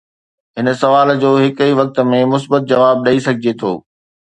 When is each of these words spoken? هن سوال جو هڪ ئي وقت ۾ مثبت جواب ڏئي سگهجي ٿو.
هن 0.57 0.67
سوال 0.83 1.07
جو 1.23 1.29
هڪ 1.43 1.57
ئي 1.67 1.71
وقت 1.81 1.95
۾ 2.13 2.21
مثبت 2.33 2.61
جواب 2.73 2.97
ڏئي 3.09 3.17
سگهجي 3.29 3.53
ٿو. 3.63 3.71